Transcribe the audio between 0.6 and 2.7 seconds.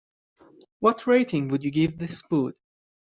What rating would you give this food?